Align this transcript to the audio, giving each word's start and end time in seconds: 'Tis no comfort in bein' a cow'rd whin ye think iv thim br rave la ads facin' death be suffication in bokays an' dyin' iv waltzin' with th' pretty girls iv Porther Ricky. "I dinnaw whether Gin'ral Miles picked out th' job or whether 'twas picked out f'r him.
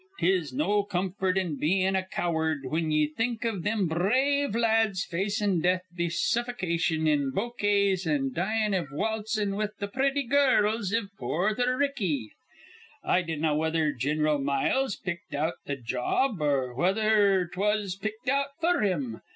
'Tis 0.17 0.51
no 0.51 0.81
comfort 0.81 1.37
in 1.37 1.59
bein' 1.59 1.95
a 1.95 2.01
cow'rd 2.03 2.65
whin 2.65 2.89
ye 2.89 3.05
think 3.05 3.45
iv 3.45 3.61
thim 3.61 3.85
br 3.87 4.07
rave 4.07 4.55
la 4.55 4.67
ads 4.67 5.05
facin' 5.05 5.61
death 5.61 5.83
be 5.95 6.07
suffication 6.09 7.05
in 7.07 7.29
bokays 7.29 8.07
an' 8.07 8.33
dyin' 8.33 8.73
iv 8.73 8.87
waltzin' 8.91 9.55
with 9.55 9.77
th' 9.79 9.93
pretty 9.93 10.23
girls 10.23 10.91
iv 10.91 11.09
Porther 11.19 11.77
Ricky. 11.77 12.31
"I 13.03 13.21
dinnaw 13.21 13.55
whether 13.55 13.91
Gin'ral 13.91 14.39
Miles 14.39 14.95
picked 14.95 15.35
out 15.35 15.53
th' 15.67 15.83
job 15.83 16.41
or 16.41 16.73
whether 16.73 17.47
'twas 17.53 17.95
picked 17.95 18.27
out 18.27 18.47
f'r 18.59 18.81
him. 18.83 19.21